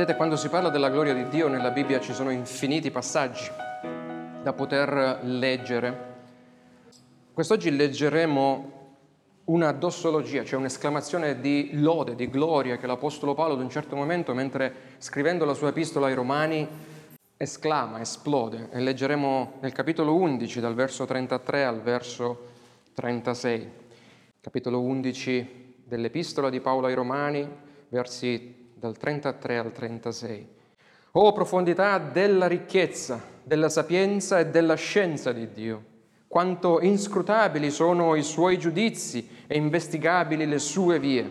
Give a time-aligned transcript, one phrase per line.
[0.00, 3.50] Vedete, quando si parla della gloria di Dio nella Bibbia ci sono infiniti passaggi
[4.42, 6.14] da poter leggere.
[7.34, 8.72] Quest'oggi leggeremo
[9.44, 14.32] una dossologia, cioè un'esclamazione di lode, di gloria che l'Apostolo Paolo ad un certo momento,
[14.32, 16.66] mentre scrivendo la sua epistola ai Romani,
[17.36, 18.70] esclama, esplode.
[18.72, 22.46] E leggeremo nel capitolo 11, dal verso 33 al verso
[22.94, 23.70] 36.
[24.40, 27.46] Capitolo 11 dell'epistola di Paolo ai Romani,
[27.90, 30.48] versi dal 33 al 36.
[31.12, 35.84] Oh profondità della ricchezza, della sapienza e della scienza di Dio!
[36.30, 41.28] quanto inscrutabili sono i suoi giudizi e investigabili le sue vie.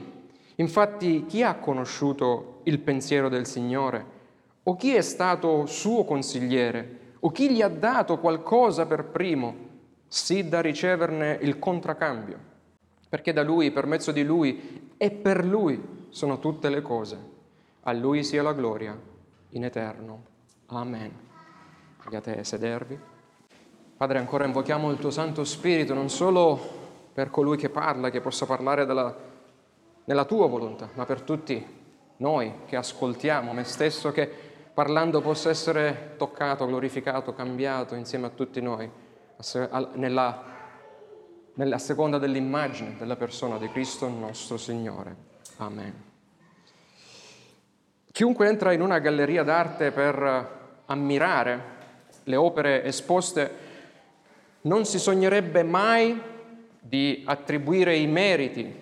[0.56, 4.06] Infatti chi ha conosciuto il pensiero del Signore?
[4.64, 7.14] O chi è stato suo consigliere?
[7.22, 9.56] O chi gli ha dato qualcosa per primo,
[10.06, 12.38] sì da riceverne il contracambio?
[13.08, 17.18] Perché da Lui, per mezzo di Lui e per Lui sono tutte le cose.
[17.82, 18.98] A Lui sia la gloria
[19.50, 20.24] in eterno.
[20.68, 21.12] Amen.
[21.98, 23.00] Pregate sedervi.
[23.98, 26.60] Padre, ancora invochiamo il tuo Santo Spirito, non solo
[27.14, 29.14] per colui che parla, che possa parlare della,
[30.06, 31.78] nella tua volontà, ma per tutti
[32.18, 34.30] noi che ascoltiamo, me stesso che
[34.74, 38.90] parlando possa essere toccato, glorificato, cambiato insieme a tutti noi,
[39.96, 40.44] nella,
[41.56, 45.16] nella seconda dell'immagine della persona di Cristo nostro Signore.
[45.58, 46.09] Amen.
[48.20, 51.62] Chiunque entra in una galleria d'arte per ammirare
[52.24, 53.50] le opere esposte
[54.64, 56.22] non si sognerebbe mai
[56.82, 58.76] di attribuire i meriti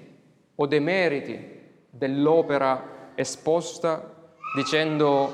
[0.55, 4.11] o demeriti dell'opera esposta
[4.55, 5.33] dicendo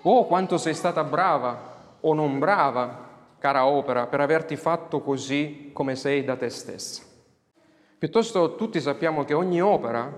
[0.00, 3.08] oh quanto sei stata brava o non brava,
[3.40, 7.02] cara opera, per averti fatto così come sei da te stessa.
[7.98, 10.08] Piuttosto tutti sappiamo che ogni opera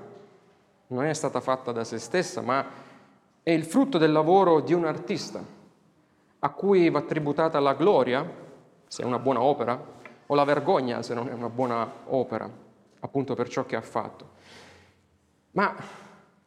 [0.89, 2.82] non è stata fatta da se stessa, ma
[3.43, 5.43] è il frutto del lavoro di un artista,
[6.39, 8.41] a cui va tributata la gloria
[8.87, 9.83] se è una buona opera,
[10.27, 12.49] o la vergogna se non è una buona opera,
[13.01, 14.31] appunto per ciò che ha fatto.
[15.53, 15.75] Ma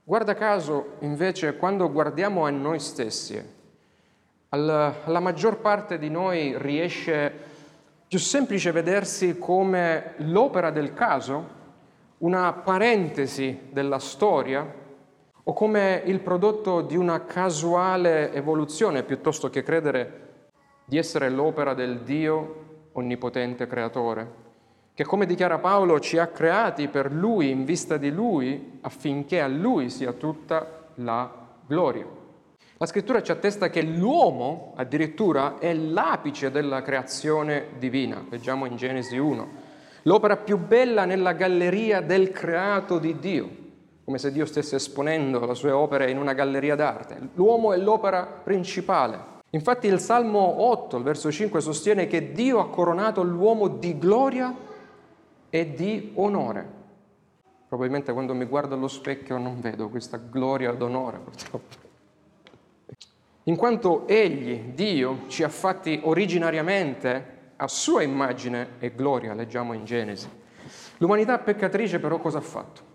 [0.03, 3.53] guarda caso, invece, quando guardiamo a noi stessi,
[4.49, 7.33] alla maggior parte di noi riesce
[8.07, 11.63] più semplice vedersi come l'opera del caso,
[12.19, 14.83] una parentesi della storia,
[15.47, 20.23] o come il prodotto di una casuale evoluzione, piuttosto che credere
[20.85, 22.63] di essere l'opera del Dio
[22.93, 24.43] onnipotente creatore,
[24.95, 29.47] che come dichiara Paolo ci ha creati per Lui, in vista di Lui, affinché a
[29.47, 31.31] Lui sia tutta la
[31.67, 32.07] gloria.
[32.77, 39.17] La scrittura ci attesta che l'uomo addirittura è l'apice della creazione divina, leggiamo in Genesi
[39.17, 39.47] 1,
[40.03, 43.63] l'opera più bella nella galleria del creato di Dio,
[44.05, 47.29] come se Dio stesse esponendo le sue opere in una galleria d'arte.
[47.33, 49.33] L'uomo è l'opera principale.
[49.49, 54.55] Infatti il Salmo 8, il verso 5, sostiene che Dio ha coronato l'uomo di gloria
[55.49, 56.83] e di onore.
[57.67, 61.83] Probabilmente quando mi guardo allo specchio non vedo questa gloria ed onore, purtroppo.
[63.45, 69.83] In quanto Egli, Dio, ci ha fatti originariamente a sua immagine e gloria, leggiamo in
[69.83, 70.29] Genesi.
[70.97, 72.93] L'umanità peccatrice però cosa ha fatto?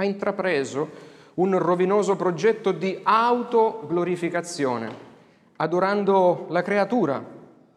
[0.00, 0.88] Ha intrapreso
[1.34, 5.08] un rovinoso progetto di autoglorificazione
[5.56, 7.22] adorando la creatura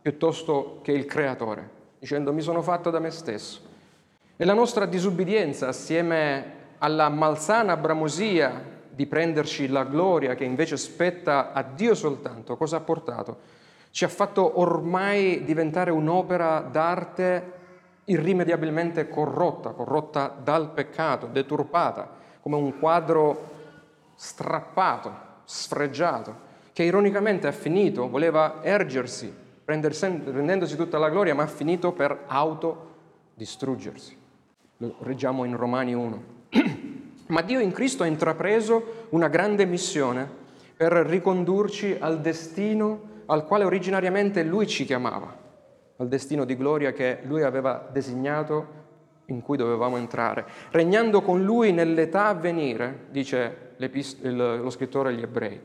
[0.02, 1.70] piuttosto che il creatore,
[2.00, 3.60] dicendo mi sono fatto da me stesso.
[4.38, 6.46] E la nostra disubbidienza, assieme
[6.78, 12.82] alla malsana bramosia di prenderci la gloria che invece spetta a Dio soltanto, cosa ha
[12.82, 13.38] portato?
[13.92, 17.63] Ci ha fatto ormai diventare un'opera d'arte
[18.06, 22.10] irrimediabilmente corrotta, corrotta dal peccato, deturpata,
[22.42, 23.52] come un quadro
[24.16, 25.12] strappato,
[25.46, 32.24] sfregiato che ironicamente ha finito, voleva ergersi, prendendosi tutta la gloria, ma ha finito per
[32.28, 34.18] autodistruggersi.
[34.78, 36.24] Lo leggiamo in Romani 1.
[37.28, 40.28] ma Dio in Cristo ha intrapreso una grande missione
[40.76, 45.36] per ricondurci al destino al quale originariamente Lui ci chiamava,
[46.04, 48.82] al destino di gloria che Lui aveva designato
[49.28, 55.60] in cui dovevamo entrare, regnando con Lui nell'età a venire, dice lo scrittore agli ebrei.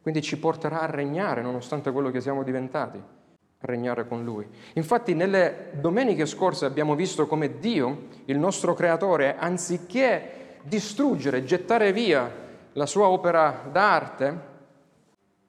[0.00, 4.48] Quindi ci porterà a regnare nonostante quello che siamo diventati, a regnare con Lui.
[4.74, 12.30] Infatti nelle domeniche scorse abbiamo visto come Dio, il nostro Creatore, anziché distruggere, gettare via
[12.72, 14.48] la sua opera d'arte,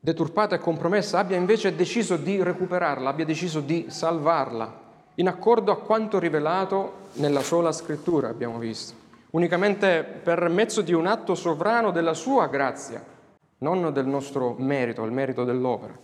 [0.04, 4.80] deturpata e compromessa, abbia invece deciso di recuperarla, abbia deciso di salvarla,
[5.16, 8.96] in accordo a quanto rivelato nella sola scrittura, abbiamo visto,
[9.32, 13.04] unicamente per mezzo di un atto sovrano della sua grazia
[13.60, 15.96] non del nostro merito, il merito dell'opera.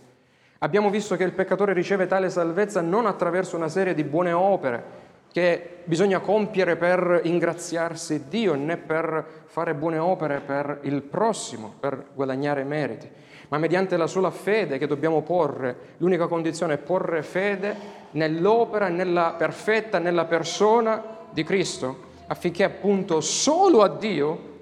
[0.60, 5.06] Abbiamo visto che il peccatore riceve tale salvezza non attraverso una serie di buone opere
[5.32, 12.06] che bisogna compiere per ingraziarsi Dio, né per fare buone opere per il prossimo, per
[12.14, 13.10] guadagnare meriti,
[13.48, 15.94] ma mediante la sola fede che dobbiamo porre.
[15.98, 17.76] L'unica condizione è porre fede
[18.12, 24.56] nell'opera, nella perfetta, nella persona di Cristo, affinché appunto solo a Dio,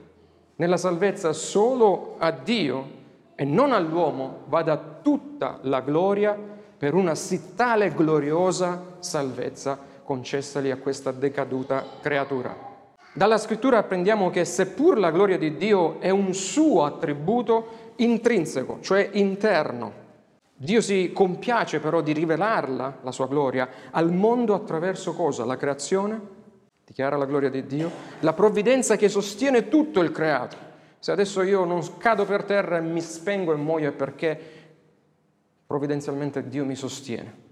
[0.56, 2.94] nella salvezza solo a Dio
[3.34, 6.36] e non all'uomo, vada tutta la gloria
[6.78, 12.65] per una sì tale gloriosa salvezza concessali a questa decaduta creatura.
[13.16, 19.08] Dalla scrittura apprendiamo che seppur la gloria di Dio è un suo attributo intrinseco, cioè
[19.14, 19.90] interno,
[20.54, 25.46] Dio si compiace però di rivelarla, la sua gloria, al mondo attraverso cosa?
[25.46, 26.20] La creazione?
[26.84, 27.90] Dichiara la gloria di Dio.
[28.20, 30.58] La provvidenza che sostiene tutto il creato.
[30.98, 34.38] Se adesso io non cado per terra e mi spengo e muoio è perché
[35.66, 37.44] provvidenzialmente Dio mi sostiene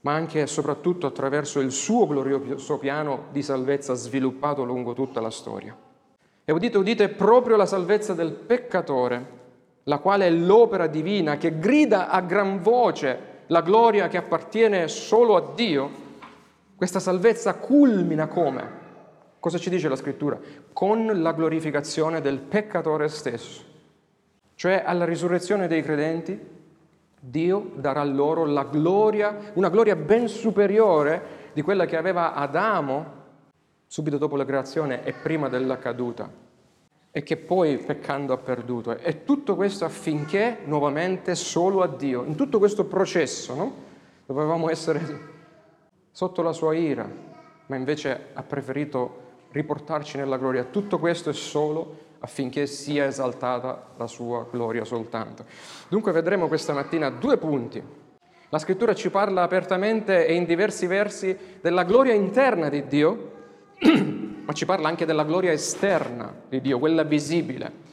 [0.00, 5.30] ma anche e soprattutto attraverso il suo glorioso piano di salvezza sviluppato lungo tutta la
[5.30, 5.76] storia.
[6.44, 9.36] E udite, udite, proprio la salvezza del peccatore,
[9.84, 15.36] la quale è l'opera divina che grida a gran voce la gloria che appartiene solo
[15.36, 15.90] a Dio,
[16.76, 18.86] questa salvezza culmina come?
[19.40, 20.38] Cosa ci dice la scrittura?
[20.72, 23.62] Con la glorificazione del peccatore stesso,
[24.54, 26.38] cioè alla risurrezione dei credenti
[27.20, 33.16] Dio darà loro la gloria, una gloria ben superiore di quella che aveva Adamo
[33.86, 36.30] subito dopo la creazione e prima della caduta
[37.10, 38.96] e che poi peccando ha perduto.
[38.96, 43.74] E tutto questo affinché nuovamente solo a Dio, in tutto questo processo, no?
[44.26, 45.36] dovevamo essere
[46.12, 47.08] sotto la sua ira,
[47.66, 50.64] ma invece ha preferito riportarci nella gloria.
[50.64, 55.44] Tutto questo è solo affinché sia esaltata la sua gloria soltanto.
[55.88, 57.82] Dunque vedremo questa mattina due punti.
[58.50, 63.32] La scrittura ci parla apertamente e in diversi versi della gloria interna di Dio,
[64.44, 67.86] ma ci parla anche della gloria esterna di Dio, quella visibile.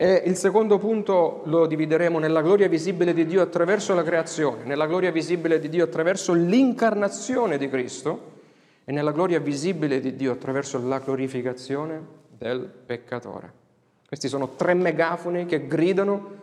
[0.00, 4.86] E il secondo punto lo divideremo nella gloria visibile di Dio attraverso la creazione, nella
[4.86, 8.36] gloria visibile di Dio attraverso l'incarnazione di Cristo
[8.84, 13.57] e nella gloria visibile di Dio attraverso la glorificazione del peccatore.
[14.08, 16.36] Questi sono tre megafoni che gridano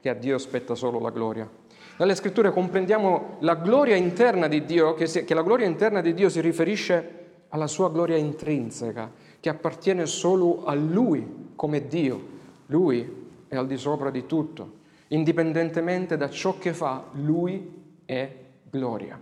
[0.00, 1.48] che a Dio spetta solo la gloria.
[1.96, 6.12] Dalle scritture comprendiamo la gloria interna di Dio, che, si, che la gloria interna di
[6.12, 12.20] Dio si riferisce alla sua gloria intrinseca, che appartiene solo a Lui come Dio.
[12.66, 14.78] Lui è al di sopra di tutto.
[15.08, 18.28] Indipendentemente da ciò che fa, Lui è
[18.68, 19.20] gloria.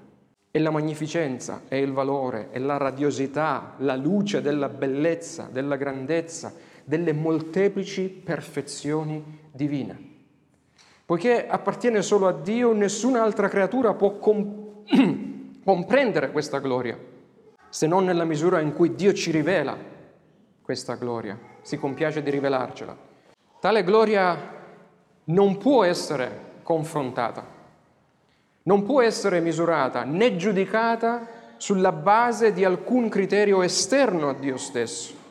[0.51, 6.55] E la magnificenza, è il valore, è la radiosità, la luce della bellezza, della grandezza,
[6.87, 10.15] delle molteplici perfezioni divine.
[11.05, 14.85] Poiché appartiene solo a Dio, nessun'altra creatura può com-
[15.65, 16.97] comprendere questa gloria,
[17.69, 19.77] se non nella misura in cui Dio ci rivela
[20.63, 22.97] questa gloria, si compiace di rivelarcela.
[23.61, 24.55] Tale gloria
[25.25, 27.45] non può essere confrontata,
[28.63, 35.25] non può essere misurata né giudicata sulla base di alcun criterio esterno a Dio stesso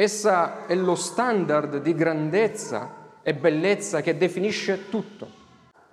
[0.00, 5.28] Essa è lo standard di grandezza e bellezza che definisce tutto.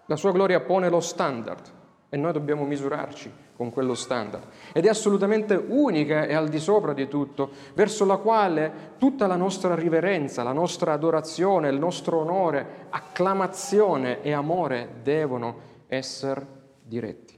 [0.06, 1.60] La sua gloria pone lo standard
[2.08, 4.46] e noi dobbiamo misurarci con quello standard.
[4.72, 9.36] Ed è assolutamente unica e al di sopra di tutto, verso la quale tutta la
[9.36, 16.48] nostra riverenza, la nostra adorazione, il nostro onore, acclamazione e amore devono essere
[16.82, 17.38] diretti.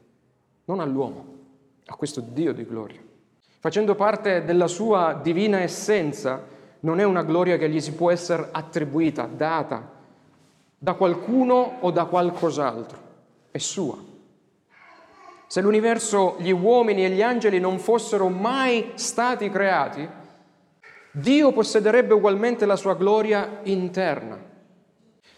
[0.65, 1.33] Non all'uomo,
[1.87, 3.01] a questo Dio di gloria.
[3.59, 8.49] Facendo parte della sua divina essenza, non è una gloria che gli si può essere
[8.51, 9.97] attribuita, data
[10.77, 12.97] da qualcuno o da qualcos'altro,
[13.51, 13.97] è sua.
[15.45, 20.07] Se l'universo, gli uomini e gli angeli non fossero mai stati creati,
[21.11, 24.39] Dio possederebbe ugualmente la sua gloria interna.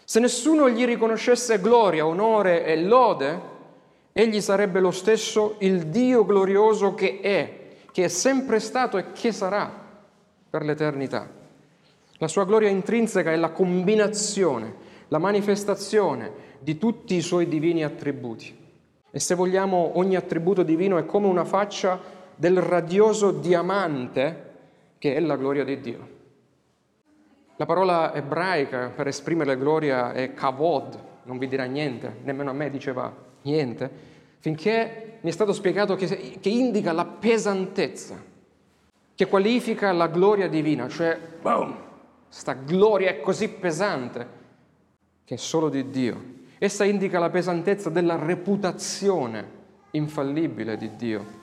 [0.04, 3.40] Se nessuno gli riconoscesse gloria, onore e lode,
[4.12, 9.32] egli sarebbe lo stesso il Dio glorioso che è, che è sempre stato e che
[9.32, 9.81] sarà
[10.52, 11.26] per l'eternità.
[12.18, 14.74] La sua gloria intrinseca è la combinazione,
[15.08, 18.54] la manifestazione di tutti i suoi divini attributi.
[19.10, 21.98] E se vogliamo, ogni attributo divino è come una faccia
[22.34, 24.50] del radioso diamante
[24.98, 26.08] che è la gloria di Dio.
[27.56, 32.68] La parola ebraica per esprimere gloria è kavod, non vi dirà niente, nemmeno a me
[32.68, 33.90] diceva niente,
[34.38, 38.31] finché mi è stato spiegato che, che indica la pesantezza
[39.14, 41.76] che qualifica la gloria divina, cioè, boom,
[42.28, 44.40] sta gloria è così pesante
[45.24, 46.40] che è solo di Dio.
[46.58, 49.60] Essa indica la pesantezza della reputazione
[49.92, 51.40] infallibile di Dio,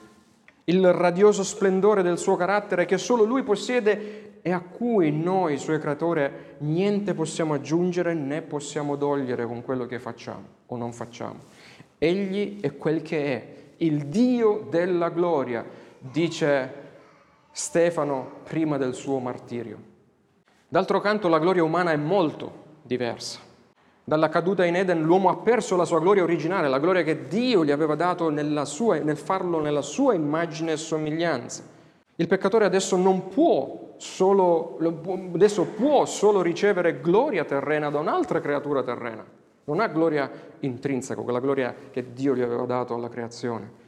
[0.64, 5.78] il radioso splendore del suo carattere che solo Lui possiede e a cui noi, Suoi
[5.78, 11.40] creatori, niente possiamo aggiungere né possiamo togliere con quello che facciamo o non facciamo.
[11.98, 15.64] Egli è quel che è, il Dio della gloria,
[15.98, 16.72] dice
[17.52, 19.78] Stefano prima del suo martirio.
[20.68, 22.52] D'altro canto la gloria umana è molto
[22.82, 23.40] diversa.
[24.04, 27.64] Dalla caduta in Eden l'uomo ha perso la sua gloria originale, la gloria che Dio
[27.64, 28.32] gli aveva dato
[28.64, 31.62] sua, nel farlo nella sua immagine e somiglianza.
[32.16, 34.78] Il peccatore adesso non può solo,
[35.32, 39.24] adesso può solo ricevere gloria terrena da un'altra creatura terrena.
[39.64, 40.30] Non ha gloria
[40.60, 43.79] intrinseca, quella gloria che Dio gli aveva dato alla creazione.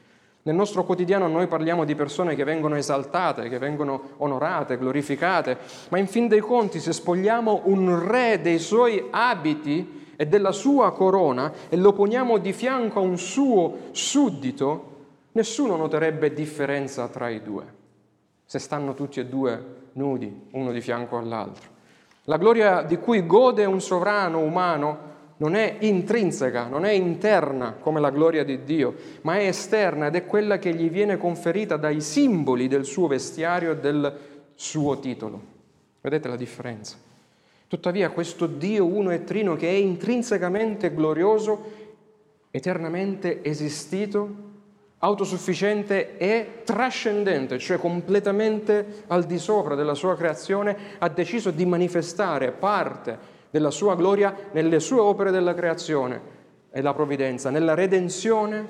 [0.44, 5.56] Nel nostro quotidiano noi parliamo di persone che vengono esaltate, che vengono onorate, glorificate,
[5.90, 10.92] ma in fin dei conti se spogliamo un re dei suoi abiti, e della sua
[10.92, 14.90] corona e lo poniamo di fianco a un suo suddito,
[15.32, 17.64] nessuno noterebbe differenza tra i due,
[18.44, 21.70] se stanno tutti e due nudi, uno di fianco all'altro.
[22.26, 25.10] La gloria di cui gode un sovrano umano
[25.42, 30.14] non è intrinseca, non è interna come la gloria di Dio, ma è esterna ed
[30.14, 34.18] è quella che gli viene conferita dai simboli del suo vestiario e del
[34.54, 35.40] suo titolo.
[36.00, 36.96] Vedete la differenza?
[37.66, 41.72] Tuttavia questo Dio uno e trino che è intrinsecamente glorioso,
[42.52, 44.50] eternamente esistito,
[44.98, 52.52] autosufficiente e trascendente, cioè completamente al di sopra della sua creazione, ha deciso di manifestare
[52.52, 56.20] parte della sua gloria nelle sue opere della creazione
[56.70, 58.66] e la provvidenza, nella redenzione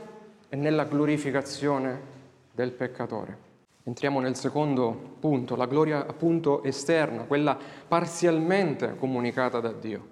[0.49, 2.01] e nella glorificazione
[2.53, 3.51] del peccatore.
[3.85, 10.09] Entriamo nel secondo punto, la gloria appunto esterna, quella parzialmente comunicata da Dio.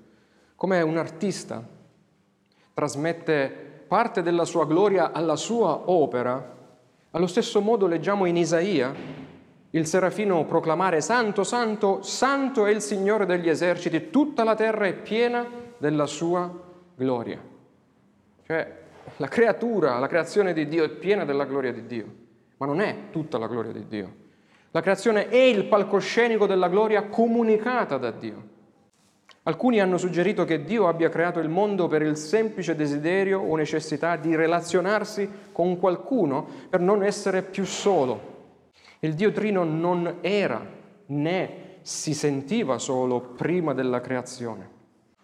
[0.55, 1.67] Come un artista
[2.73, 6.59] trasmette parte della sua gloria alla sua opera,
[7.11, 8.95] allo stesso modo leggiamo in Isaia
[9.71, 14.95] il serafino proclamare Santo, Santo, Santo è il Signore degli eserciti, tutta la terra è
[14.95, 15.47] piena
[15.79, 16.53] della sua
[16.95, 17.41] gloria.
[18.47, 18.79] Cioè
[19.17, 22.21] la creatura, la creazione di Dio è piena della gloria di Dio
[22.61, 24.15] ma non è tutta la gloria di Dio.
[24.73, 28.49] La creazione è il palcoscenico della gloria comunicata da Dio.
[29.45, 34.17] Alcuni hanno suggerito che Dio abbia creato il mondo per il semplice desiderio o necessità
[34.17, 38.40] di relazionarsi con qualcuno per non essere più solo.
[39.01, 40.65] Il Dio Trino non era
[41.07, 44.79] né si sentiva solo prima della creazione.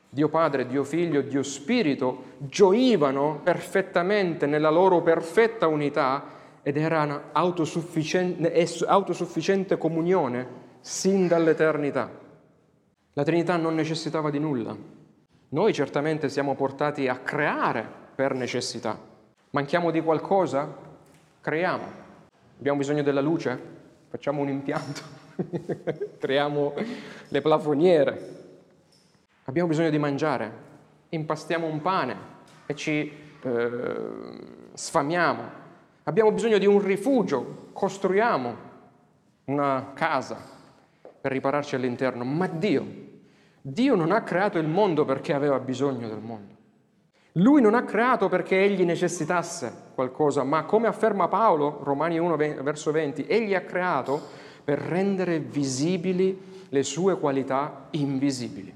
[0.08, 6.24] Dio Padre, Dio Figlio, Dio Spirito gioivano perfettamente nella loro perfetta unità
[6.62, 12.10] ed era un'autosufficiente autosufficiente comunione sin dall'eternità.
[13.12, 14.74] La Trinità non necessitava di nulla.
[15.50, 18.98] Noi certamente siamo portati a creare per necessità.
[19.50, 20.74] Manchiamo di qualcosa?
[21.40, 22.05] Creiamo.
[22.58, 23.58] Abbiamo bisogno della luce?
[24.08, 25.02] Facciamo un impianto.
[26.18, 26.74] Creiamo
[27.28, 28.34] le plafoniere.
[29.44, 30.64] Abbiamo bisogno di mangiare?
[31.10, 32.16] Impastiamo un pane
[32.66, 34.00] e ci eh,
[34.74, 35.64] sfamiamo
[36.08, 38.54] Abbiamo bisogno di un rifugio, costruiamo
[39.46, 40.38] una casa
[41.20, 42.86] per ripararci all'interno, ma Dio,
[43.60, 46.55] Dio non ha creato il mondo perché aveva bisogno del mondo.
[47.38, 52.92] Lui non ha creato perché egli necessitasse qualcosa, ma come afferma Paolo, Romani 1 verso
[52.92, 54.20] 20, egli ha creato
[54.64, 58.74] per rendere visibili le sue qualità invisibili.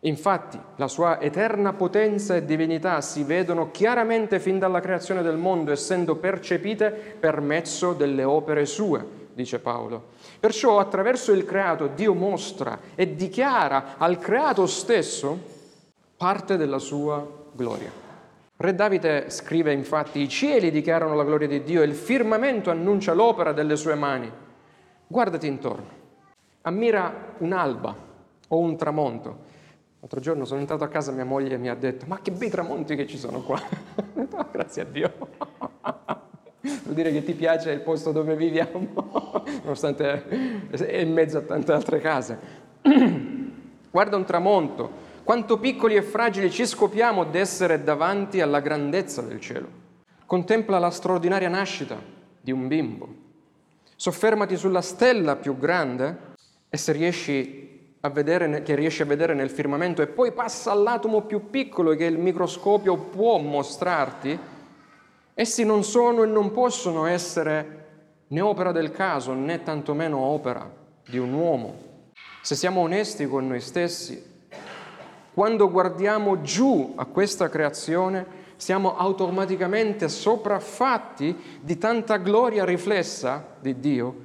[0.00, 5.72] Infatti la sua eterna potenza e divinità si vedono chiaramente fin dalla creazione del mondo,
[5.72, 10.10] essendo percepite per mezzo delle opere sue, dice Paolo.
[10.38, 15.52] Perciò attraverso il creato Dio mostra e dichiara al creato stesso
[16.16, 17.90] parte della sua gloria.
[18.56, 23.12] Re Davide scrive infatti, i cieli dichiarano la gloria di Dio e il firmamento annuncia
[23.14, 24.30] l'opera delle sue mani.
[25.06, 25.88] Guardati intorno,
[26.62, 27.96] ammira un'alba
[28.48, 29.52] o un tramonto
[30.04, 32.94] L'altro giorno sono entrato a casa mia moglie mi ha detto ma che bei tramonti
[32.94, 33.58] che ci sono qua.
[34.12, 35.10] no, grazie a Dio.
[36.60, 38.86] Vuol dire che ti piace il posto dove viviamo,
[39.62, 42.38] nonostante è in mezzo a tante altre case.
[43.90, 44.90] Guarda un tramonto,
[45.24, 49.82] quanto piccoli e fragili ci scopiamo d'essere davanti alla grandezza del cielo.
[50.26, 51.96] Contempla la straordinaria nascita
[52.40, 53.22] di un bimbo.
[53.96, 56.32] Soffermati sulla stella più grande
[56.68, 61.48] e se riesci vedere, che riesci a vedere nel firmamento e poi passa all'atomo più
[61.48, 64.38] piccolo che il microscopio può mostrarti,
[65.32, 67.82] essi non sono e non possono essere
[68.28, 70.70] né opera del caso né tantomeno opera
[71.08, 71.92] di un uomo.
[72.42, 74.33] Se siamo onesti con noi stessi,
[75.34, 78.24] Quando guardiamo giù a questa creazione,
[78.54, 84.16] siamo automaticamente sopraffatti di tanta gloria riflessa di Dio,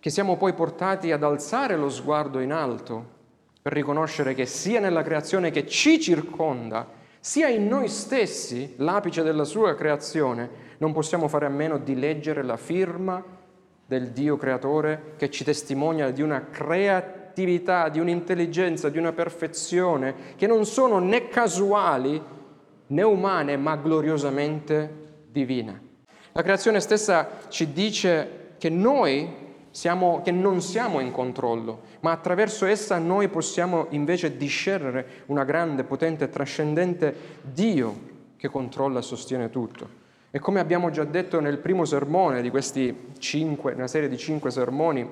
[0.00, 3.18] che siamo poi portati ad alzare lo sguardo in alto
[3.62, 6.88] per riconoscere che sia nella creazione che ci circonda,
[7.20, 12.42] sia in noi stessi, l'apice della sua creazione, non possiamo fare a meno di leggere
[12.42, 13.22] la firma
[13.86, 20.46] del Dio creatore che ci testimonia di una creatività, di un'intelligenza, di una perfezione che
[20.46, 22.20] non sono né casuali
[22.86, 25.88] né umane, ma gloriosamente divine.
[26.32, 29.28] La creazione stessa ci dice che noi
[29.70, 35.84] siamo, che non siamo in controllo, ma attraverso essa noi possiamo invece discernere una grande,
[35.84, 39.98] potente trascendente Dio che controlla e sostiene tutto.
[40.30, 44.50] E come abbiamo già detto nel primo sermone di questi cinque, una serie di cinque
[44.50, 45.08] sermoni,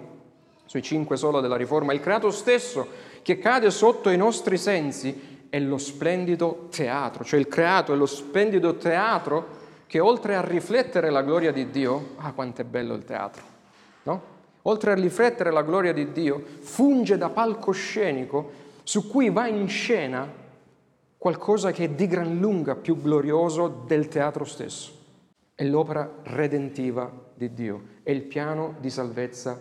[0.69, 2.87] sui cinque solo della Riforma, il creato stesso
[3.23, 8.05] che cade sotto i nostri sensi è lo splendido teatro, cioè il creato è lo
[8.05, 9.57] splendido teatro
[9.87, 13.43] che oltre a riflettere la gloria di Dio, ah quanto è bello il teatro,
[14.03, 14.37] no?
[14.63, 20.31] Oltre a riflettere la gloria di Dio, funge da palcoscenico su cui va in scena
[21.17, 24.97] qualcosa che è di gran lunga più glorioso del teatro stesso
[25.59, 29.61] è l'opera redentiva di Dio, è il piano di salvezza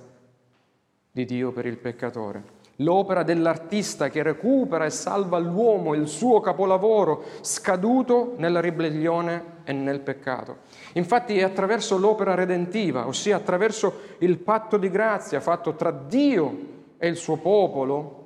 [1.18, 2.56] di Dio per il peccatore.
[2.82, 10.02] L'opera dell'artista che recupera e salva l'uomo, il suo capolavoro, scaduto nella ribellione e nel
[10.02, 10.58] peccato.
[10.94, 17.08] Infatti è attraverso l'opera redentiva, ossia attraverso il patto di grazia fatto tra Dio e
[17.08, 18.26] il suo popolo,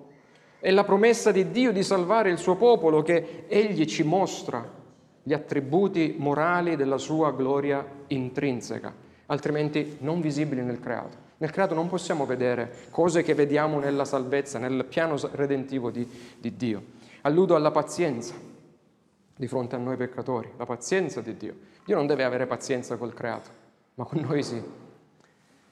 [0.60, 4.79] e la promessa di Dio di salvare il suo popolo che Egli ci mostra
[5.24, 8.93] gli attributi morali della sua gloria intrinseca,
[9.27, 11.30] altrimenti non visibili nel creato.
[11.41, 16.55] Nel creato non possiamo vedere cose che vediamo nella salvezza, nel piano redentivo di, di
[16.55, 16.83] Dio.
[17.22, 18.35] Alludo alla pazienza
[19.35, 21.55] di fronte a noi peccatori, la pazienza di Dio.
[21.83, 23.50] Dio non deve avere pazienza col creato,
[23.96, 24.61] ma con noi sì.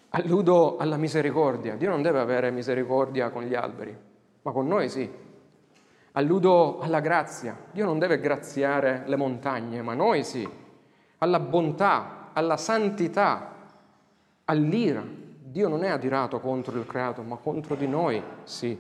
[0.10, 1.76] Alludo alla misericordia.
[1.76, 3.96] Dio non deve avere misericordia con gli alberi,
[4.42, 5.08] ma con noi sì.
[6.14, 7.56] Alludo alla grazia.
[7.72, 10.50] Dio non deve graziare le montagne, ma noi sì.
[11.20, 13.54] Alla bontà, alla santità,
[14.46, 15.19] all'ira.
[15.50, 18.78] Dio non è adirato contro il creato, ma contro di noi sì.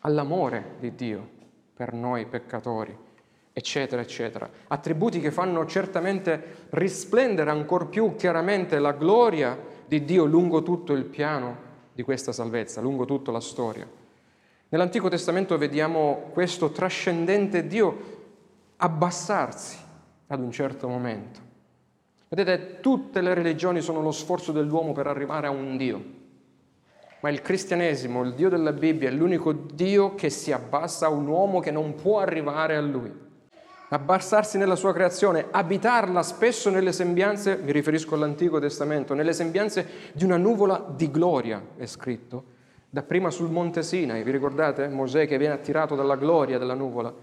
[0.00, 1.26] All'amore di Dio
[1.74, 2.94] per noi peccatori,
[3.50, 4.46] eccetera, eccetera.
[4.66, 11.04] Attributi che fanno certamente risplendere ancora più chiaramente la gloria di Dio lungo tutto il
[11.04, 13.88] piano di questa salvezza, lungo tutta la storia.
[14.68, 17.96] Nell'Antico Testamento vediamo questo trascendente Dio
[18.76, 19.78] abbassarsi
[20.26, 21.52] ad un certo momento.
[22.34, 26.02] Vedete, tutte le religioni sono lo sforzo dell'uomo per arrivare a un Dio,
[27.20, 31.28] ma il cristianesimo, il Dio della Bibbia, è l'unico Dio che si abbassa a un
[31.28, 33.22] uomo che non può arrivare a Lui.
[33.90, 40.24] Abbassarsi nella sua creazione, abitarla spesso nelle sembianze, mi riferisco all'Antico Testamento, nelle sembianze di
[40.24, 42.44] una nuvola di gloria, è scritto,
[42.90, 44.88] dapprima sul monte Sinai, vi ricordate?
[44.88, 47.14] Mosè che viene attirato dalla gloria della nuvola.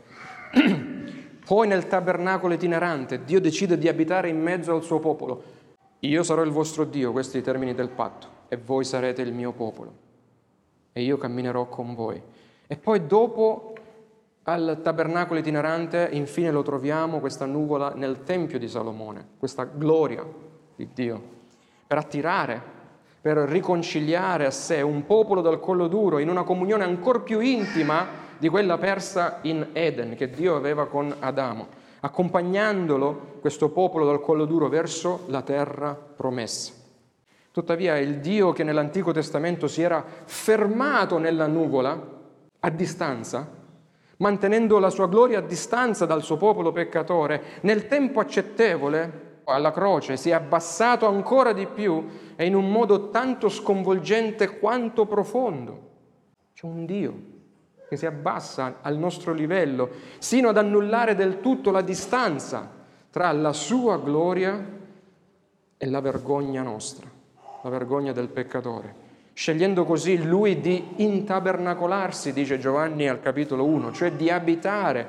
[1.52, 5.44] Poi nel tabernacolo itinerante Dio decide di abitare in mezzo al suo popolo.
[6.00, 9.52] Io sarò il vostro Dio, questi i termini del patto, e voi sarete il mio
[9.52, 9.94] popolo.
[10.94, 12.22] E io camminerò con voi.
[12.66, 13.74] E poi dopo
[14.44, 20.26] al tabernacolo itinerante, infine lo troviamo, questa nuvola, nel Tempio di Salomone, questa gloria
[20.74, 21.22] di Dio,
[21.86, 22.80] per attirare
[23.22, 28.21] per riconciliare a sé un popolo dal collo duro in una comunione ancora più intima
[28.42, 31.68] di quella persa in Eden che Dio aveva con Adamo,
[32.00, 36.74] accompagnandolo, questo popolo dal collo duro, verso la terra promessa.
[37.52, 42.20] Tuttavia il Dio che nell'Antico Testamento si era fermato nella nuvola,
[42.62, 43.48] a distanza,
[44.18, 50.18] mantenendo la sua gloria a distanza dal suo popolo peccatore, nel tempo accettevole, alla croce,
[50.18, 55.90] si è abbassato ancora di più e in un modo tanto sconvolgente quanto profondo.
[56.56, 57.31] C'è un Dio
[57.92, 62.72] che si abbassa al nostro livello, sino ad annullare del tutto la distanza
[63.10, 64.66] tra la sua gloria
[65.76, 67.06] e la vergogna nostra,
[67.62, 68.96] la vergogna del peccatore,
[69.34, 75.08] scegliendo così lui di intabernacolarsi, dice Giovanni al capitolo 1, cioè di abitare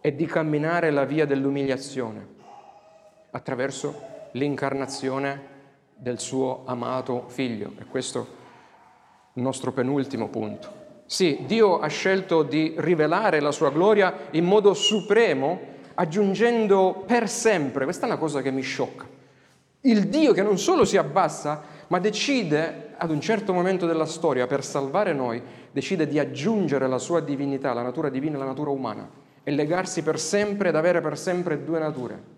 [0.00, 2.26] e di camminare la via dell'umiliazione
[3.30, 3.94] attraverso
[4.32, 5.46] l'incarnazione
[5.94, 7.70] del suo amato figlio.
[7.78, 8.24] E questo è
[9.34, 10.82] il nostro penultimo punto.
[11.06, 15.60] Sì, Dio ha scelto di rivelare la sua gloria in modo supremo,
[15.94, 19.06] aggiungendo per sempre, questa è una cosa che mi sciocca,
[19.82, 24.46] il Dio che non solo si abbassa, ma decide ad un certo momento della storia,
[24.46, 29.08] per salvare noi, decide di aggiungere la sua divinità, la natura divina alla natura umana
[29.42, 32.32] e legarsi per sempre ed avere per sempre due nature.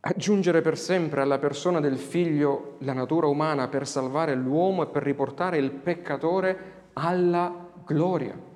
[0.00, 5.02] Aggiungere per sempre alla persona del figlio la natura umana per salvare l'uomo e per
[5.02, 8.50] riportare il peccatore alla gloria.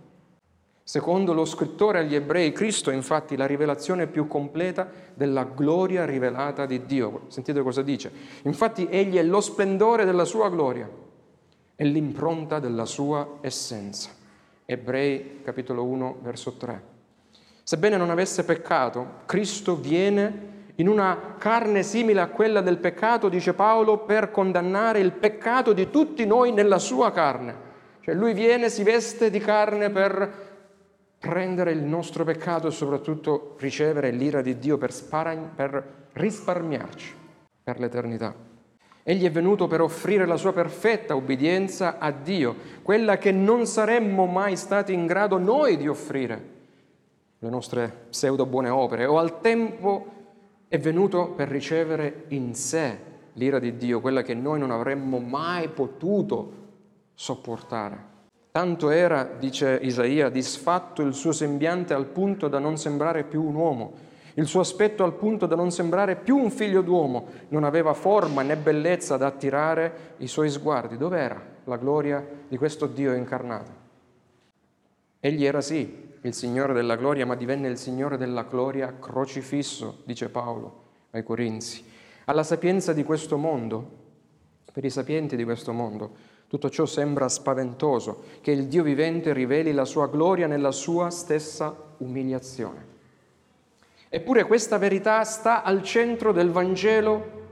[0.88, 6.64] Secondo lo scrittore agli ebrei, Cristo è infatti la rivelazione più completa della gloria rivelata
[6.64, 7.22] di Dio.
[7.26, 8.12] Sentite cosa dice.
[8.42, 10.88] Infatti egli è lo splendore della sua gloria
[11.74, 14.10] e l'impronta della sua essenza.
[14.64, 16.82] Ebrei capitolo 1 verso 3.
[17.64, 23.54] Sebbene non avesse peccato, Cristo viene in una carne simile a quella del peccato, dice
[23.54, 27.65] Paolo, per condannare il peccato di tutti noi nella sua carne.
[28.06, 30.32] Cioè lui viene, si veste di carne per
[31.18, 37.14] prendere il nostro peccato e soprattutto ricevere l'ira di Dio per, sparag- per risparmiarci
[37.64, 38.32] per l'eternità.
[39.02, 44.26] Egli è venuto per offrire la sua perfetta obbedienza a Dio, quella che non saremmo
[44.26, 46.50] mai stati in grado noi di offrire,
[47.40, 50.12] le nostre pseudo buone opere, o al tempo
[50.68, 52.98] è venuto per ricevere in sé
[53.32, 56.65] l'ira di Dio, quella che noi non avremmo mai potuto
[57.16, 58.14] sopportare.
[58.52, 63.54] Tanto era, dice Isaia, disfatto il suo sembiante al punto da non sembrare più un
[63.56, 63.92] uomo,
[64.34, 68.42] il suo aspetto al punto da non sembrare più un figlio d'uomo, non aveva forma
[68.42, 70.98] né bellezza da attirare i suoi sguardi.
[70.98, 73.84] Dov'era la gloria di questo Dio incarnato?
[75.20, 80.28] Egli era sì il Signore della gloria, ma divenne il Signore della gloria crocifisso, dice
[80.28, 81.84] Paolo ai Corinzi.
[82.26, 84.04] Alla sapienza di questo mondo,
[84.72, 89.72] per i sapienti di questo mondo, tutto ciò sembra spaventoso, che il Dio vivente riveli
[89.72, 92.94] la sua gloria nella sua stessa umiliazione.
[94.08, 97.44] Eppure questa verità sta al centro del Vangelo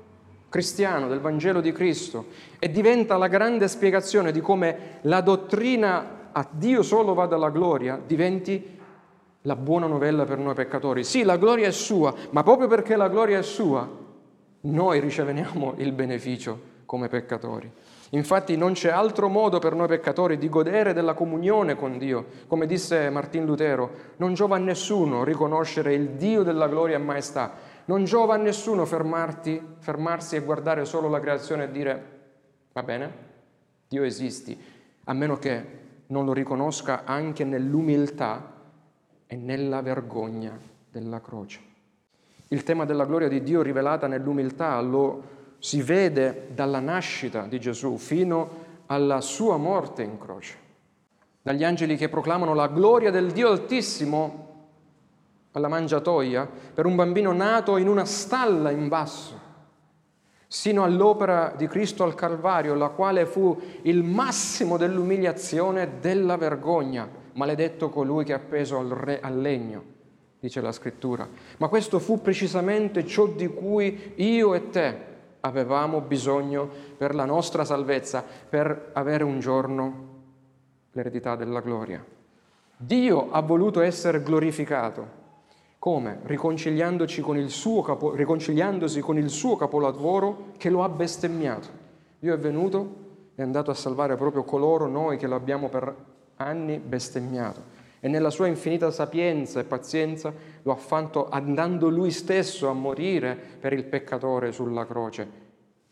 [0.48, 2.26] cristiano, del Vangelo di Cristo,
[2.61, 8.00] e diventa la grande spiegazione di come la dottrina a Dio solo va dalla gloria
[8.04, 8.78] diventi
[9.42, 11.02] la buona novella per noi peccatori.
[11.02, 13.88] Sì, la gloria è sua, ma proprio perché la gloria è sua,
[14.61, 17.68] noi riceviamo il beneficio come peccatori.
[18.11, 22.26] Infatti non c'è altro modo per noi peccatori di godere della comunione con Dio.
[22.46, 27.52] Come disse Martin Lutero, non giova a nessuno riconoscere il Dio della gloria e maestà.
[27.87, 32.04] Non giova a nessuno fermarti, fermarsi e guardare solo la creazione e dire,
[32.72, 33.12] va bene,
[33.88, 34.57] Dio esisti,
[35.02, 35.64] a meno che
[36.07, 38.52] non lo riconosca anche nell'umiltà
[39.26, 40.57] e nella vergogna
[40.88, 41.59] della croce.
[42.48, 47.96] Il tema della gloria di Dio rivelata nell'umiltà lo si vede dalla nascita di Gesù
[47.96, 50.57] fino alla sua morte in croce.
[51.40, 54.66] Dagli angeli che proclamano la gloria del Dio Altissimo
[55.53, 59.40] alla mangiatoia per un bambino nato in una stalla in basso,
[60.46, 67.09] sino all'opera di Cristo al Calvario, la quale fu il massimo dell'umiliazione e della vergogna.
[67.33, 69.83] Maledetto colui che è appeso al, re, al legno,
[70.40, 71.27] dice la scrittura.
[71.57, 75.12] Ma questo fu precisamente ciò di cui io e te
[75.44, 80.12] avevamo bisogno per la nostra salvezza, per avere un giorno
[80.92, 82.04] l'eredità della gloria.
[82.76, 85.22] Dio ha voluto essere glorificato.
[85.78, 86.20] Come?
[86.22, 91.68] Riconciliandoci con il suo capo, riconciliandosi con il suo capolavoro che lo ha bestemmiato.
[92.18, 93.02] Dio è venuto
[93.35, 95.94] è andato a salvare proprio coloro noi che lo abbiamo per
[96.37, 97.73] anni bestemmiato.
[98.04, 103.34] E nella sua infinita sapienza e pazienza lo ha fatto andando lui stesso a morire
[103.34, 105.26] per il peccatore sulla croce.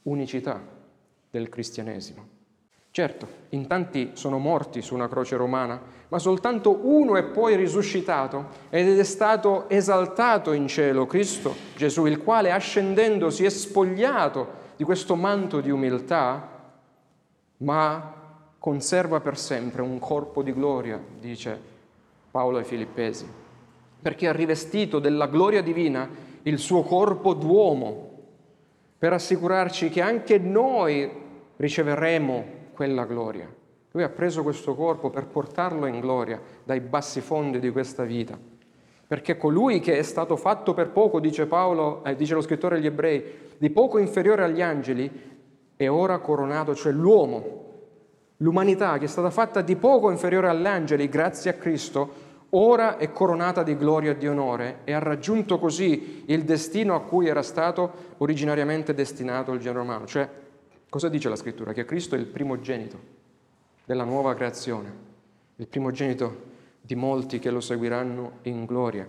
[0.02, 0.60] Unicità
[1.30, 2.28] del cristianesimo.
[2.90, 8.48] Certo, in tanti sono morti su una croce romana, ma soltanto uno è poi risuscitato
[8.68, 14.84] ed è stato esaltato in cielo, Cristo Gesù, il quale ascendendo si è spogliato di
[14.84, 16.74] questo manto di umiltà,
[17.56, 18.14] ma
[18.58, 21.71] conserva per sempre un corpo di gloria, dice
[22.32, 23.26] Paolo ai Filippesi,
[24.00, 26.08] perché ha rivestito della gloria divina
[26.42, 28.08] il suo corpo d'uomo,
[28.98, 31.10] per assicurarci che anche noi
[31.56, 33.52] riceveremo quella gloria.
[33.90, 38.38] Lui ha preso questo corpo per portarlo in gloria dai bassi fondi di questa vita.
[39.06, 42.86] Perché colui che è stato fatto per poco, dice Paolo, eh, dice lo scrittore agli
[42.86, 43.22] ebrei,
[43.58, 45.10] di poco inferiore agli angeli,
[45.76, 47.71] è ora coronato, cioè l'uomo,
[48.42, 53.12] L'umanità che è stata fatta di poco inferiore agli angeli grazie a Cristo, ora è
[53.12, 57.42] coronata di gloria e di onore e ha raggiunto così il destino a cui era
[57.42, 60.06] stato originariamente destinato il genere umano.
[60.06, 60.28] Cioè,
[60.88, 61.72] cosa dice la scrittura?
[61.72, 62.98] Che Cristo è il primogenito
[63.84, 64.92] della nuova creazione,
[65.56, 66.50] il primogenito
[66.80, 69.08] di molti che lo seguiranno in gloria.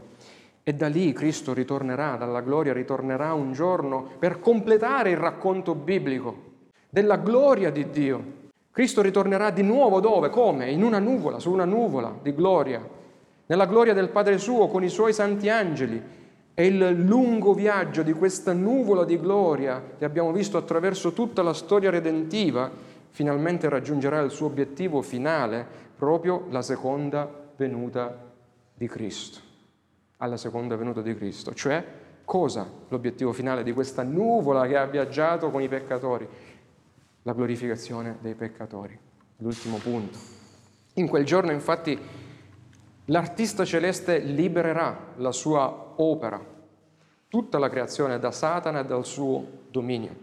[0.62, 6.52] E da lì Cristo ritornerà, dalla gloria ritornerà un giorno per completare il racconto biblico
[6.88, 8.42] della gloria di Dio.
[8.74, 10.30] Cristo ritornerà di nuovo dove?
[10.30, 10.72] Come?
[10.72, 12.84] In una nuvola, su una nuvola di gloria,
[13.46, 16.02] nella gloria del Padre suo con i suoi santi angeli.
[16.56, 21.54] E il lungo viaggio di questa nuvola di gloria che abbiamo visto attraverso tutta la
[21.54, 22.70] storia redentiva
[23.14, 28.32] finalmente raggiungerà il suo obiettivo finale, proprio la seconda venuta
[28.74, 29.40] di Cristo.
[30.18, 31.84] Alla seconda venuta di Cristo, cioè
[32.26, 36.28] cosa l'obiettivo finale di questa nuvola che ha viaggiato con i peccatori?
[37.24, 38.98] La glorificazione dei peccatori.
[39.38, 40.18] L'ultimo punto.
[40.96, 41.98] In quel giorno infatti
[43.06, 46.40] l'artista celeste libererà la sua opera,
[47.30, 50.16] tutta la creazione da Satana e dal suo dominio,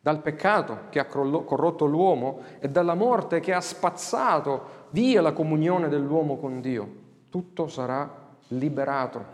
[0.00, 5.88] dal peccato che ha corrotto l'uomo e dalla morte che ha spazzato via la comunione
[5.88, 7.00] dell'uomo con Dio.
[7.28, 9.24] Tutto sarà liberato.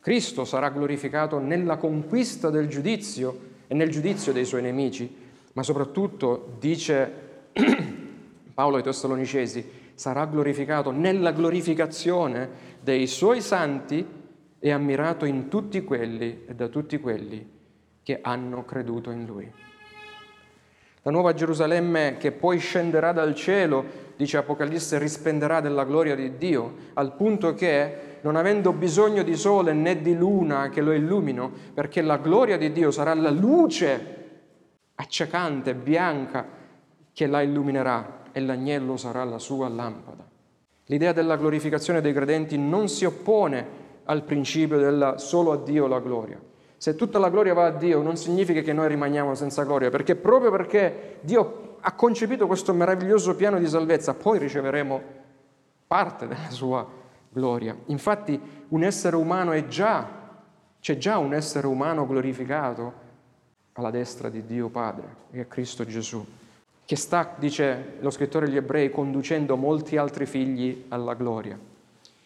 [0.00, 5.22] Cristo sarà glorificato nella conquista del giudizio e nel giudizio dei suoi nemici,
[5.54, 7.50] ma soprattutto, dice
[8.54, 14.06] Paolo ai Tessalonicesi, sarà glorificato nella glorificazione dei suoi santi
[14.58, 17.50] e ammirato in tutti quelli e da tutti quelli
[18.02, 19.50] che hanno creduto in lui.
[21.02, 23.84] La nuova Gerusalemme che poi scenderà dal cielo,
[24.16, 29.72] dice Apocalisse, rispenderà della gloria di Dio, al punto che, non avendo bisogno di sole
[29.74, 34.23] né di luna che lo illumino, perché la gloria di Dio sarà la luce
[34.96, 36.46] accecante, bianca,
[37.12, 40.26] che la illuminerà e l'agnello sarà la sua lampada.
[40.86, 46.00] L'idea della glorificazione dei credenti non si oppone al principio della solo a Dio la
[46.00, 46.38] gloria.
[46.76, 50.16] Se tutta la gloria va a Dio non significa che noi rimaniamo senza gloria, perché
[50.16, 55.02] proprio perché Dio ha concepito questo meraviglioso piano di salvezza, poi riceveremo
[55.86, 56.86] parte della sua
[57.30, 57.76] gloria.
[57.86, 60.06] Infatti un essere umano è già,
[60.80, 63.03] c'è già un essere umano glorificato
[63.74, 66.24] alla destra di Dio Padre, che è Cristo Gesù,
[66.84, 71.58] che sta, dice lo scrittore agli ebrei, conducendo molti altri figli alla gloria.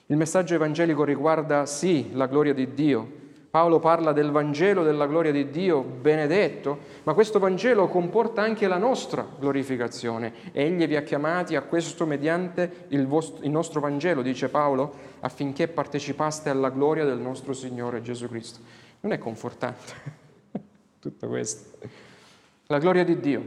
[0.06, 5.32] Il messaggio evangelico riguarda sì la gloria di Dio, Paolo parla del Vangelo della gloria
[5.32, 10.32] di Dio benedetto, ma questo Vangelo comporta anche la nostra glorificazione.
[10.52, 15.66] Egli vi ha chiamati a questo mediante il, vostro, il nostro Vangelo, dice Paolo, affinché
[15.66, 18.60] partecipaste alla gloria del nostro Signore Gesù Cristo.
[19.00, 20.26] Non è confortante
[20.98, 21.78] tutto questo.
[22.66, 23.42] La gloria di Dio,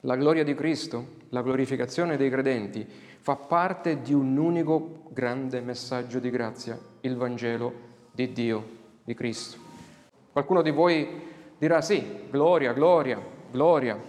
[0.00, 2.86] la gloria di Cristo, la glorificazione dei credenti
[3.20, 7.72] fa parte di un unico grande messaggio di grazia, il Vangelo
[8.12, 9.58] di Dio di Cristo.
[10.32, 11.06] Qualcuno di voi
[11.58, 14.00] dirà sì, gloria, gloria, gloria,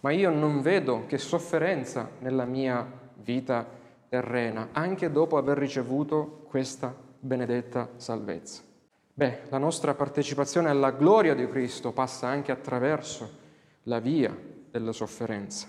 [0.00, 2.84] ma io non vedo che sofferenza nella mia
[3.16, 3.66] vita
[4.08, 8.71] terrena, anche dopo aver ricevuto questa benedetta salvezza.
[9.14, 13.38] Beh, la nostra partecipazione alla gloria di Cristo passa anche attraverso
[13.84, 14.36] la via
[14.70, 15.68] della sofferenza.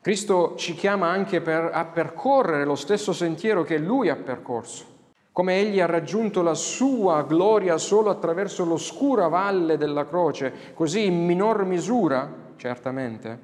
[0.00, 4.96] Cristo ci chiama anche per, a percorrere lo stesso sentiero che Lui ha percorso
[5.38, 11.24] come egli ha raggiunto la sua gloria solo attraverso l'oscura valle della croce, così in
[11.24, 13.38] minor misura, certamente,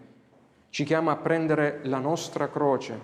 [0.70, 2.98] ci chiama a prendere la nostra croce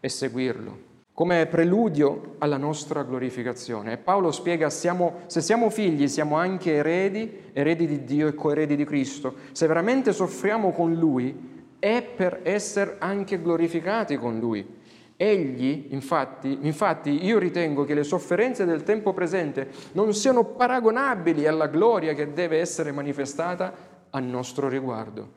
[0.00, 0.78] e seguirlo,
[1.14, 3.92] come preludio alla nostra glorificazione.
[3.92, 8.74] E Paolo spiega, siamo, se siamo figli siamo anche eredi, eredi di Dio e coeredi
[8.74, 9.34] di Cristo.
[9.52, 14.82] Se veramente soffriamo con Lui, è per essere anche glorificati con Lui.
[15.16, 21.68] Egli, infatti, infatti, io ritengo che le sofferenze del tempo presente non siano paragonabili alla
[21.68, 23.72] gloria che deve essere manifestata
[24.10, 25.28] a nostro riguardo.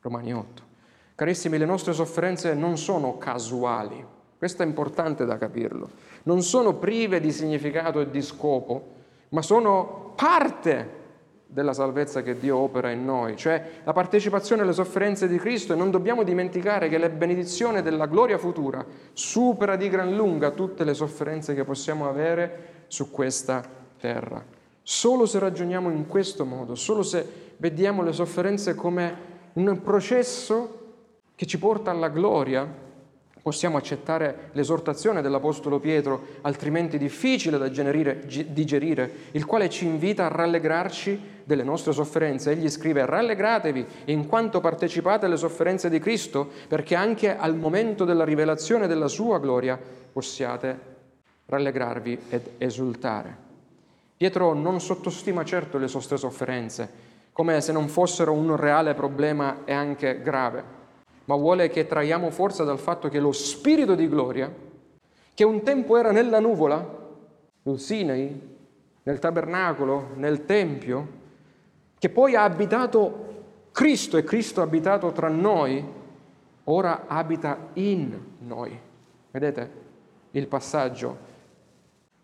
[0.00, 0.62] Romani 8.
[1.16, 4.04] Carissimi, le nostre sofferenze non sono casuali,
[4.42, 5.88] questo è importante da capirlo,
[6.24, 8.88] non sono prive di significato e di scopo,
[9.28, 10.88] ma sono parte
[11.46, 15.76] della salvezza che Dio opera in noi, cioè la partecipazione alle sofferenze di Cristo e
[15.76, 20.94] non dobbiamo dimenticare che la benedizione della gloria futura supera di gran lunga tutte le
[20.94, 23.62] sofferenze che possiamo avere su questa
[23.96, 24.44] terra.
[24.82, 29.16] Solo se ragioniamo in questo modo, solo se vediamo le sofferenze come
[29.52, 30.80] un processo
[31.36, 32.90] che ci porta alla gloria,
[33.42, 41.20] Possiamo accettare l'esortazione dell'Apostolo Pietro, altrimenti difficile da digerire, il quale ci invita a rallegrarci
[41.42, 42.52] delle nostre sofferenze.
[42.52, 48.22] Egli scrive, rallegratevi in quanto partecipate alle sofferenze di Cristo, perché anche al momento della
[48.22, 49.76] rivelazione della sua gloria
[50.12, 50.78] possiate
[51.46, 53.36] rallegrarvi ed esultare.
[54.16, 56.88] Pietro non sottostima certo le nostre sofferenze,
[57.32, 60.80] come se non fossero un reale problema e anche grave
[61.24, 64.52] ma vuole che traiamo forza dal fatto che lo spirito di gloria,
[65.34, 67.00] che un tempo era nella nuvola,
[67.62, 68.50] sul Sinai,
[69.04, 71.20] nel tabernacolo, nel Tempio,
[71.98, 73.30] che poi ha abitato
[73.72, 75.84] Cristo e Cristo abitato tra noi,
[76.64, 78.78] ora abita in noi.
[79.30, 79.70] Vedete
[80.32, 81.30] il passaggio?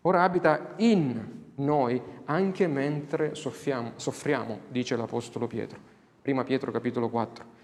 [0.01, 5.79] Ora abita in noi anche mentre soffriamo, soffriamo dice l'Apostolo Pietro.
[6.21, 7.58] Prima Pietro capitolo 4.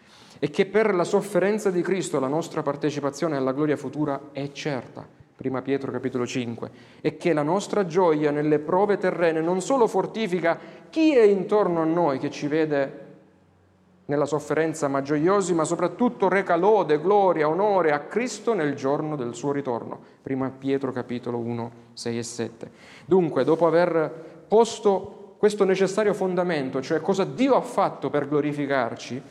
[0.46, 5.04] E che per la sofferenza di Cristo la nostra partecipazione alla gloria futura è certa.
[5.36, 6.70] Prima Pietro capitolo 5.
[7.02, 10.60] E che la nostra gioia nelle prove terrene non solo fortifica
[10.92, 13.06] chi è intorno a noi che ci vede
[14.06, 19.34] nella sofferenza ma gioiosi, ma soprattutto reca lode, gloria, onore a Cristo nel giorno del
[19.34, 20.00] suo ritorno.
[20.22, 22.72] Prima Pietro capitolo 1, 6 e 7.
[23.08, 29.22] Dunque, dopo aver posto questo necessario fondamento, cioè cosa Dio ha fatto per glorificarci,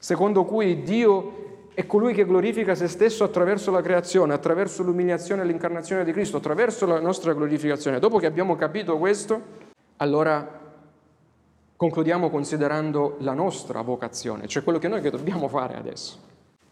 [0.00, 5.44] secondo cui Dio è colui che glorifica se stesso attraverso la creazione, attraverso l'umiliazione e
[5.44, 7.98] l'incarnazione di Cristo, attraverso la nostra glorificazione.
[7.98, 9.40] Dopo che abbiamo capito questo,
[9.98, 10.58] allora
[11.76, 16.18] concludiamo considerando la nostra vocazione, cioè quello che noi che dobbiamo fare adesso,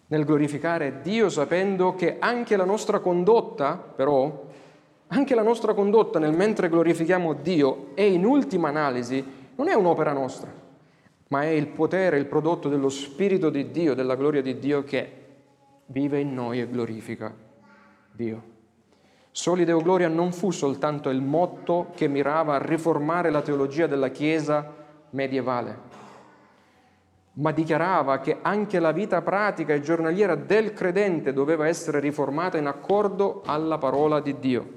[0.09, 4.47] nel glorificare Dio sapendo che anche la nostra condotta, però,
[5.09, 10.12] anche la nostra condotta nel mentre glorifichiamo Dio è in ultima analisi, non è un'opera
[10.12, 10.51] nostra,
[11.29, 15.12] ma è il potere, il prodotto dello Spirito di Dio, della gloria di Dio che
[15.87, 17.35] vive in noi e glorifica
[18.12, 18.57] Dio.
[19.31, 24.09] Soli Deo Gloria non fu soltanto il motto che mirava a riformare la teologia della
[24.09, 24.75] Chiesa
[25.11, 25.79] medievale,
[27.35, 32.67] ma dichiarava che anche la vita pratica e giornaliera del credente doveva essere riformata in
[32.67, 34.77] accordo alla parola di Dio.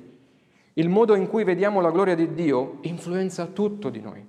[0.73, 4.23] Il modo in cui vediamo la gloria di Dio influenza tutto di noi.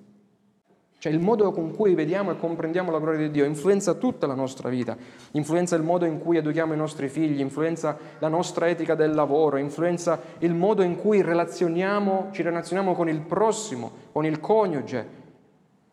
[1.03, 4.37] Cioè il modo con cui vediamo e comprendiamo la gloria di Dio influenza tutta la
[4.37, 4.97] nostra vita,
[5.33, 9.57] influenza il modo in cui educhiamo i nostri figli, influenza la nostra etica del lavoro,
[9.57, 15.07] influenza il modo in cui relazioniamo, ci relazioniamo con il prossimo, con il coniuge,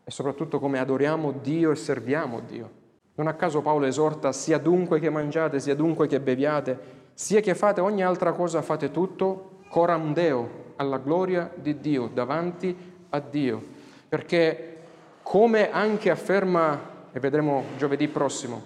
[0.03, 2.69] e soprattutto come adoriamo Dio e serviamo Dio.
[3.15, 6.79] Non a caso Paolo esorta sia dunque che mangiate, sia dunque che beviate,
[7.15, 12.77] sia che fate ogni altra cosa, fate tutto coram Deo, alla gloria di Dio, davanti
[13.09, 13.77] a Dio.
[14.07, 14.69] Perché
[15.29, 18.63] come anche afferma, e vedremo giovedì prossimo,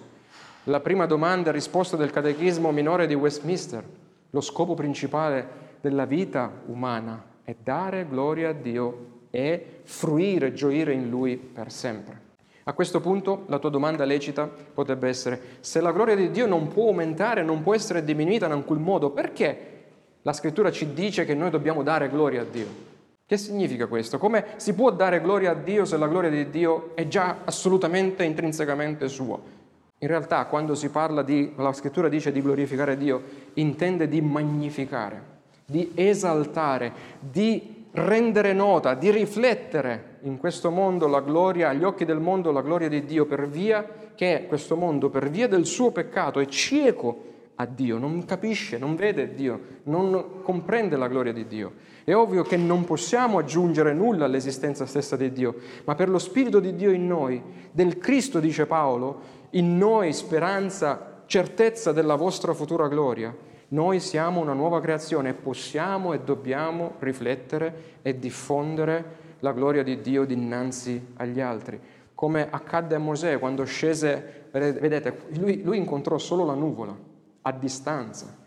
[0.64, 3.84] la prima domanda e risposta del catechismo minore di Westminster,
[4.30, 5.46] lo scopo principale
[5.82, 12.18] della vita umana è dare gloria a Dio e fruire, gioire in Lui per sempre.
[12.62, 16.68] A questo punto la tua domanda lecita potrebbe essere, se la gloria di Dio non
[16.68, 19.82] può aumentare, non può essere diminuita in alcun modo, perché
[20.22, 22.92] la scrittura ci dice che noi dobbiamo dare gloria a Dio?
[23.26, 24.18] Che significa questo?
[24.18, 28.22] Come si può dare gloria a Dio se la gloria di Dio è già assolutamente
[28.22, 29.40] intrinsecamente sua?
[29.98, 33.22] In realtà quando si parla di, la scrittura dice di glorificare Dio,
[33.54, 35.22] intende di magnificare,
[35.64, 42.20] di esaltare, di rendere nota, di riflettere in questo mondo la gloria, agli occhi del
[42.20, 46.40] mondo la gloria di Dio per via che questo mondo, per via del suo peccato,
[46.40, 51.72] è cieco a Dio, non capisce, non vede Dio, non comprende la gloria di Dio.
[52.02, 56.58] È ovvio che non possiamo aggiungere nulla all'esistenza stessa di Dio, ma per lo Spirito
[56.58, 57.40] di Dio in noi,
[57.70, 63.34] del Cristo, dice Paolo, in noi speranza, certezza della vostra futura gloria,
[63.68, 70.00] noi siamo una nuova creazione e possiamo e dobbiamo riflettere e diffondere la gloria di
[70.00, 71.80] Dio dinanzi agli altri.
[72.14, 77.12] Come accadde a Mosè quando scese, vedete, lui, lui incontrò solo la nuvola
[77.46, 78.42] a distanza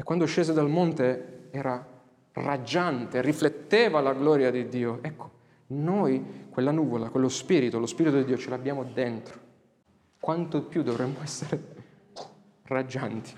[0.00, 1.84] e quando scese dal monte era
[2.34, 5.00] raggiante, rifletteva la gloria di Dio.
[5.02, 5.30] Ecco,
[5.68, 9.36] noi quella nuvola, quello spirito, lo spirito di Dio ce l'abbiamo dentro.
[10.20, 11.60] Quanto più dovremmo essere
[12.62, 13.34] raggianti.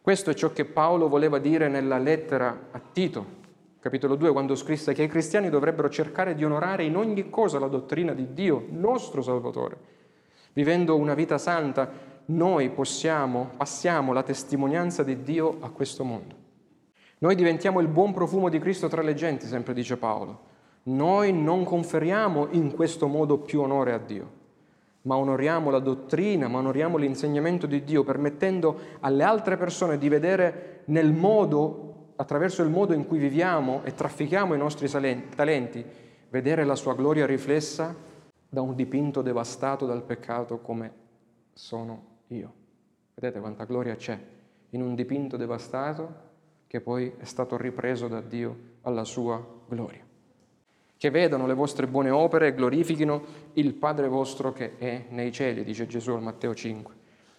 [0.00, 3.42] Questo è ciò che Paolo voleva dire nella lettera a Tito,
[3.80, 7.66] capitolo 2, quando scrisse che i cristiani dovrebbero cercare di onorare in ogni cosa la
[7.66, 9.76] dottrina di Dio, nostro Salvatore.
[10.52, 11.90] Vivendo una vita santa,
[12.26, 16.34] noi possiamo, passiamo la testimonianza di Dio a questo mondo.
[17.18, 20.52] Noi diventiamo il buon profumo di Cristo tra le genti, sempre dice Paolo.
[20.84, 24.42] Noi non conferiamo in questo modo più onore a Dio
[25.04, 30.82] ma onoriamo la dottrina, ma onoriamo l'insegnamento di Dio, permettendo alle altre persone di vedere
[30.86, 35.84] nel modo, attraverso il modo in cui viviamo e traffichiamo i nostri talenti,
[36.30, 37.94] vedere la sua gloria riflessa
[38.48, 40.92] da un dipinto devastato dal peccato come
[41.52, 42.52] sono io.
[43.14, 44.18] Vedete quanta gloria c'è
[44.70, 46.32] in un dipinto devastato
[46.66, 50.04] che poi è stato ripreso da Dio alla sua gloria
[51.04, 55.62] che vedano le vostre buone opere e glorifichino il Padre vostro che è nei cieli,
[55.62, 56.94] dice Gesù al Matteo 5.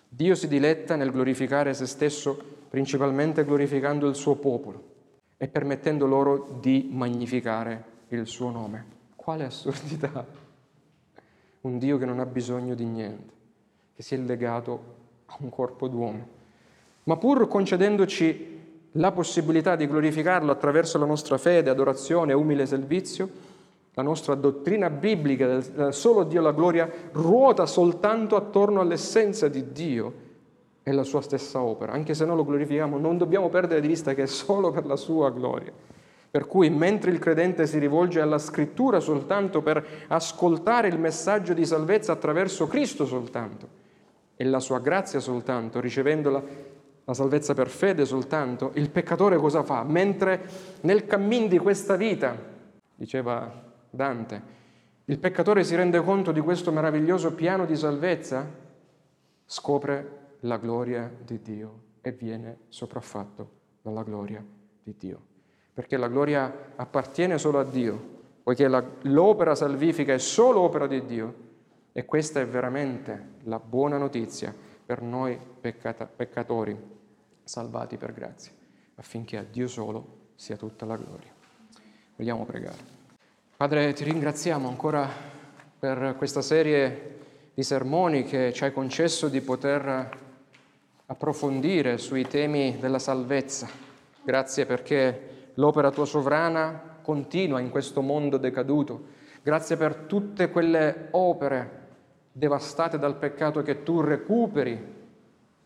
[0.08, 2.38] Dio si diletta nel glorificare se stesso,
[2.70, 4.94] principalmente glorificando il suo popolo
[5.36, 8.86] e permettendo loro di magnificare il suo nome.
[9.16, 10.44] Quale assurdità!
[11.62, 13.34] un Dio che non ha bisogno di niente,
[13.96, 14.94] che si è legato
[15.28, 16.28] a un corpo d'uomo.
[17.04, 18.54] Ma pur concedendoci
[18.94, 23.54] la possibilità di glorificarlo attraverso la nostra fede, adorazione umile servizio,
[23.94, 30.24] la nostra dottrina biblica del solo Dio la gloria ruota soltanto attorno all'essenza di Dio
[30.84, 31.94] e la sua stessa opera.
[31.94, 34.98] Anche se non lo glorifichiamo, non dobbiamo perdere di vista che è solo per la
[34.98, 35.72] sua gloria.
[36.30, 41.66] Per cui mentre il credente si rivolge alla scrittura soltanto per ascoltare il messaggio di
[41.66, 43.84] salvezza attraverso Cristo soltanto
[44.36, 46.44] e la sua grazia soltanto, ricevendola
[47.04, 49.84] la salvezza per fede soltanto, il peccatore cosa fa?
[49.84, 50.42] Mentre
[50.82, 52.36] nel cammin di questa vita,
[52.96, 54.54] diceva Dante,
[55.06, 58.44] il peccatore si rende conto di questo meraviglioso piano di salvezza,
[59.46, 63.50] scopre la gloria di Dio e viene sopraffatto
[63.82, 64.44] dalla gloria
[64.82, 65.22] di Dio.
[65.74, 71.06] Perché la gloria appartiene solo a Dio, poiché la, l'opera salvifica è solo opera di
[71.06, 71.44] Dio.
[71.98, 74.54] E questa è veramente la buona notizia
[74.86, 76.78] per noi peccata, peccatori
[77.42, 78.52] salvati per grazia,
[78.96, 81.32] affinché a Dio solo sia tutta la gloria.
[82.18, 82.84] Vogliamo pregare.
[83.56, 85.08] Padre, ti ringraziamo ancora
[85.80, 90.10] per questa serie di sermoni che ci hai concesso di poter
[91.06, 93.70] approfondire sui temi della salvezza.
[94.22, 99.14] Grazie perché l'opera tua sovrana continua in questo mondo decaduto.
[99.42, 101.84] Grazie per tutte quelle opere
[102.38, 104.78] devastate dal peccato che tu recuperi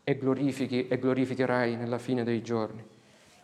[0.04, 2.86] e glorifichi e glorificherai nella fine dei giorni.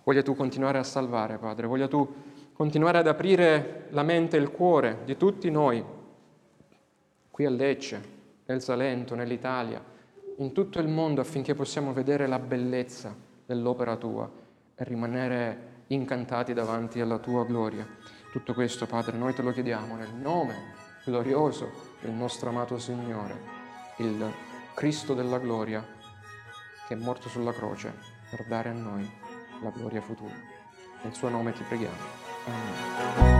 [0.03, 2.07] Voglia tu continuare a salvare, Padre, voglia tu
[2.53, 5.83] continuare ad aprire la mente e il cuore di tutti noi,
[7.31, 7.99] qui a Lecce,
[8.45, 9.83] nel Salento, nell'Italia,
[10.37, 14.29] in tutto il mondo affinché possiamo vedere la bellezza dell'opera tua
[14.75, 17.87] e rimanere incantati davanti alla tua gloria.
[18.31, 20.73] Tutto questo, Padre, noi te lo chiediamo nel nome
[21.03, 23.41] glorioso del nostro amato Signore,
[23.97, 24.31] il
[24.75, 25.83] Cristo della gloria
[26.87, 27.93] che è morto sulla croce
[28.29, 29.09] per dare a noi
[29.63, 30.35] la gloria futura.
[31.01, 31.95] Nel suo nome ti preghiamo.
[32.45, 33.34] Amen.